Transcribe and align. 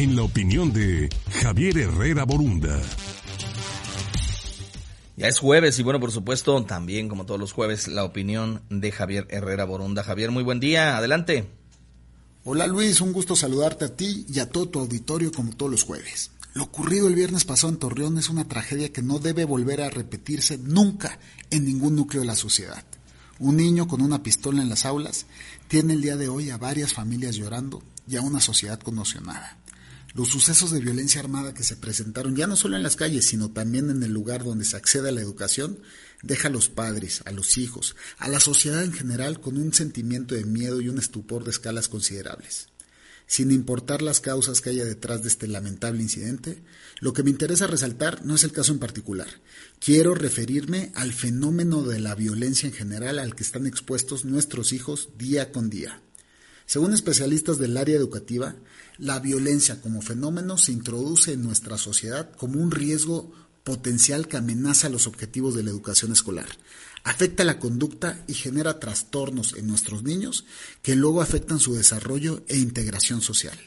en 0.00 0.16
la 0.16 0.22
opinión 0.22 0.72
de 0.72 1.10
Javier 1.42 1.76
Herrera 1.76 2.24
Borunda. 2.24 2.80
Ya 5.18 5.28
es 5.28 5.38
jueves 5.38 5.78
y 5.78 5.82
bueno, 5.82 6.00
por 6.00 6.10
supuesto, 6.10 6.64
también 6.64 7.06
como 7.06 7.26
todos 7.26 7.38
los 7.38 7.52
jueves, 7.52 7.86
la 7.86 8.04
opinión 8.04 8.62
de 8.70 8.92
Javier 8.92 9.26
Herrera 9.28 9.66
Borunda. 9.66 10.02
Javier, 10.02 10.30
muy 10.30 10.42
buen 10.42 10.58
día, 10.58 10.96
adelante. 10.96 11.50
Hola 12.44 12.66
Luis, 12.66 13.02
un 13.02 13.12
gusto 13.12 13.36
saludarte 13.36 13.84
a 13.84 13.94
ti 13.94 14.24
y 14.26 14.38
a 14.38 14.48
todo 14.48 14.70
tu 14.70 14.80
auditorio 14.80 15.30
como 15.32 15.54
todos 15.54 15.70
los 15.70 15.82
jueves. 15.82 16.30
Lo 16.54 16.62
ocurrido 16.62 17.06
el 17.06 17.14
viernes 17.14 17.44
pasado 17.44 17.70
en 17.70 17.78
Torreón 17.78 18.16
es 18.16 18.30
una 18.30 18.48
tragedia 18.48 18.94
que 18.94 19.02
no 19.02 19.18
debe 19.18 19.44
volver 19.44 19.82
a 19.82 19.90
repetirse 19.90 20.56
nunca 20.56 21.18
en 21.50 21.66
ningún 21.66 21.94
núcleo 21.94 22.22
de 22.22 22.26
la 22.26 22.36
sociedad. 22.36 22.84
Un 23.38 23.58
niño 23.58 23.86
con 23.86 24.00
una 24.00 24.22
pistola 24.22 24.62
en 24.62 24.70
las 24.70 24.86
aulas 24.86 25.26
tiene 25.68 25.92
el 25.92 26.00
día 26.00 26.16
de 26.16 26.30
hoy 26.30 26.48
a 26.48 26.56
varias 26.56 26.94
familias 26.94 27.36
llorando 27.36 27.82
y 28.08 28.16
a 28.16 28.22
una 28.22 28.40
sociedad 28.40 28.80
conmocionada. 28.80 29.59
Los 30.12 30.28
sucesos 30.28 30.72
de 30.72 30.80
violencia 30.80 31.20
armada 31.20 31.54
que 31.54 31.62
se 31.62 31.76
presentaron 31.76 32.34
ya 32.34 32.48
no 32.48 32.56
solo 32.56 32.76
en 32.76 32.82
las 32.82 32.96
calles, 32.96 33.26
sino 33.26 33.52
también 33.52 33.90
en 33.90 34.02
el 34.02 34.12
lugar 34.12 34.42
donde 34.42 34.64
se 34.64 34.76
accede 34.76 35.08
a 35.08 35.12
la 35.12 35.20
educación, 35.20 35.78
deja 36.22 36.48
a 36.48 36.50
los 36.50 36.68
padres, 36.68 37.22
a 37.26 37.30
los 37.30 37.58
hijos, 37.58 37.94
a 38.18 38.28
la 38.28 38.40
sociedad 38.40 38.82
en 38.82 38.92
general 38.92 39.40
con 39.40 39.56
un 39.56 39.72
sentimiento 39.72 40.34
de 40.34 40.44
miedo 40.44 40.80
y 40.80 40.88
un 40.88 40.98
estupor 40.98 41.44
de 41.44 41.50
escalas 41.50 41.88
considerables. 41.88 42.68
Sin 43.28 43.52
importar 43.52 44.02
las 44.02 44.20
causas 44.20 44.60
que 44.60 44.70
haya 44.70 44.84
detrás 44.84 45.22
de 45.22 45.28
este 45.28 45.46
lamentable 45.46 46.02
incidente, 46.02 46.60
lo 46.98 47.12
que 47.12 47.22
me 47.22 47.30
interesa 47.30 47.68
resaltar 47.68 48.26
no 48.26 48.34
es 48.34 48.42
el 48.42 48.50
caso 48.50 48.72
en 48.72 48.80
particular. 48.80 49.28
Quiero 49.78 50.16
referirme 50.16 50.90
al 50.96 51.12
fenómeno 51.12 51.84
de 51.84 52.00
la 52.00 52.16
violencia 52.16 52.66
en 52.66 52.72
general 52.72 53.20
al 53.20 53.36
que 53.36 53.44
están 53.44 53.68
expuestos 53.68 54.24
nuestros 54.24 54.72
hijos 54.72 55.10
día 55.16 55.52
con 55.52 55.70
día. 55.70 56.02
Según 56.70 56.94
especialistas 56.94 57.58
del 57.58 57.76
área 57.76 57.96
educativa, 57.96 58.54
la 58.96 59.18
violencia 59.18 59.80
como 59.80 60.02
fenómeno 60.02 60.56
se 60.56 60.70
introduce 60.70 61.32
en 61.32 61.42
nuestra 61.42 61.76
sociedad 61.76 62.30
como 62.36 62.60
un 62.60 62.70
riesgo 62.70 63.32
potencial 63.64 64.28
que 64.28 64.36
amenaza 64.36 64.88
los 64.88 65.08
objetivos 65.08 65.56
de 65.56 65.64
la 65.64 65.70
educación 65.70 66.12
escolar, 66.12 66.46
afecta 67.02 67.42
la 67.42 67.58
conducta 67.58 68.24
y 68.28 68.34
genera 68.34 68.78
trastornos 68.78 69.54
en 69.54 69.66
nuestros 69.66 70.04
niños 70.04 70.44
que 70.80 70.94
luego 70.94 71.22
afectan 71.22 71.58
su 71.58 71.74
desarrollo 71.74 72.44
e 72.46 72.56
integración 72.58 73.20
social. 73.20 73.58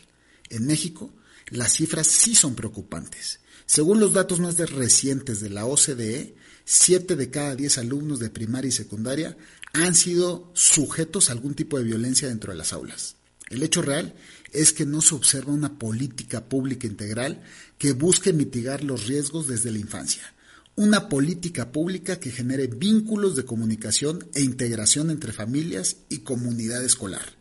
En 0.49 0.65
México, 0.65 1.13
las 1.49 1.73
cifras 1.73 2.07
sí 2.07 2.35
son 2.35 2.55
preocupantes. 2.55 3.41
Según 3.65 3.99
los 3.99 4.13
datos 4.13 4.39
más 4.39 4.55
recientes 4.71 5.41
de 5.41 5.49
la 5.49 5.65
OCDE, 5.65 6.37
7 6.65 7.15
de 7.15 7.29
cada 7.29 7.55
10 7.55 7.77
alumnos 7.79 8.19
de 8.19 8.29
primaria 8.29 8.69
y 8.69 8.71
secundaria 8.71 9.37
han 9.73 9.95
sido 9.95 10.51
sujetos 10.53 11.29
a 11.29 11.33
algún 11.33 11.55
tipo 11.55 11.77
de 11.77 11.83
violencia 11.83 12.27
dentro 12.27 12.51
de 12.51 12.57
las 12.57 12.73
aulas. 12.73 13.15
El 13.49 13.63
hecho 13.63 13.81
real 13.81 14.13
es 14.51 14.71
que 14.71 14.85
no 14.85 15.01
se 15.01 15.15
observa 15.15 15.51
una 15.51 15.77
política 15.77 16.45
pública 16.45 16.87
integral 16.87 17.41
que 17.77 17.93
busque 17.93 18.33
mitigar 18.33 18.83
los 18.83 19.07
riesgos 19.07 19.47
desde 19.47 19.71
la 19.71 19.79
infancia. 19.79 20.33
Una 20.75 21.09
política 21.09 21.71
pública 21.71 22.19
que 22.19 22.31
genere 22.31 22.67
vínculos 22.67 23.35
de 23.35 23.45
comunicación 23.45 24.27
e 24.33 24.41
integración 24.41 25.11
entre 25.11 25.33
familias 25.33 25.97
y 26.09 26.19
comunidad 26.19 26.83
escolar. 26.83 27.33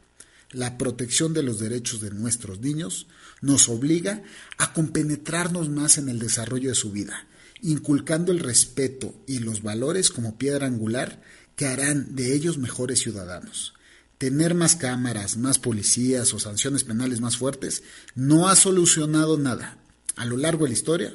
La 0.51 0.77
protección 0.77 1.33
de 1.33 1.43
los 1.43 1.59
derechos 1.59 2.01
de 2.03 2.11
nuestros 2.11 2.61
niños 2.61 3.07
nos 3.41 3.71
obliga 3.71 4.23
a 4.59 4.75
compenetrarnos 4.75 5.71
más 5.71 5.97
en 5.97 6.11
el 6.11 6.19
desarrollo 6.19 6.69
de 6.69 6.75
su 6.75 6.93
vida, 6.93 7.27
inculcando 7.63 8.33
el 8.33 8.41
respeto 8.41 9.15
y 9.27 9.39
los 9.39 9.63
valores 9.63 10.11
como 10.11 10.37
piedra 10.37 10.67
angular 10.67 11.23
que 11.57 11.67
harán 11.67 12.15
de 12.15 12.35
ellos 12.35 12.59
mejores 12.59 13.01
ciudadanos. 13.01 13.75
Tener 14.19 14.55
más 14.55 14.77
cámaras, 14.77 15.37
más 15.37 15.59
policías 15.59 16.35
o 16.35 16.39
sanciones 16.39 16.85
penales 16.85 17.21
más 17.21 17.37
fuertes 17.37 17.83
no 18.15 18.49
ha 18.49 18.57
solucionado 18.57 19.39
nada. 19.39 19.79
A 20.17 20.25
lo 20.27 20.37
largo 20.37 20.65
de 20.65 20.71
la 20.71 20.77
historia, 20.77 21.13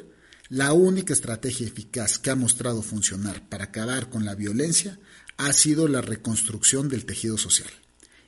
la 0.50 0.74
única 0.74 1.14
estrategia 1.14 1.68
eficaz 1.68 2.18
que 2.18 2.30
ha 2.30 2.36
mostrado 2.36 2.82
funcionar 2.82 3.48
para 3.50 3.66
acabar 3.66 4.10
con 4.10 4.26
la 4.26 4.36
violencia 4.36 5.00
ha 5.38 5.54
sido 5.54 5.88
la 5.88 6.02
reconstrucción 6.02 6.90
del 6.90 7.06
tejido 7.06 7.38
social. 7.38 7.70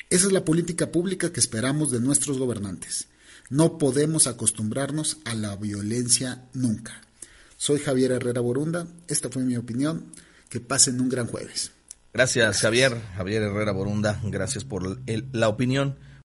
Esa 0.09 0.28
es 0.28 0.34
la 0.34 0.46
política 0.46 0.91
pública 0.91 1.31
que 1.31 1.40
esperamos 1.40 1.91
de 1.91 2.00
nuestros 2.00 2.38
gobernantes. 2.38 3.08
No 3.50 3.78
podemos 3.78 4.28
acostumbrarnos 4.28 5.18
a 5.25 5.35
la 5.35 5.56
violencia 5.56 6.47
nunca. 6.53 7.09
Soy 7.59 7.80
Javier 7.80 8.14
Herrera 8.14 8.40
Borunda, 8.40 8.88
esta 9.09 9.28
fue 9.28 9.44
mi 9.44 9.58
opinión. 9.58 10.14
Que 10.47 10.62
pasen 10.62 11.02
un 11.02 11.09
gran 11.09 11.28
jueves. 11.28 11.74
Gracias, 12.14 12.62
Javier. 12.62 12.96
Javier 13.18 13.44
Herrera 13.44 13.74
Borunda, 13.74 14.22
gracias 14.24 14.64
por 14.64 14.97
la 15.06 15.50
opinión 15.50 15.97